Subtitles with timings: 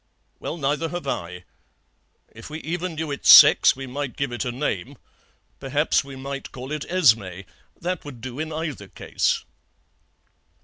[0.39, 1.43] "'Well, neither have I.
[2.31, 4.97] If we even knew its sex we might give it a name.
[5.59, 7.45] Perhaps we might call it Esmé.
[7.79, 9.45] That would do in either case.'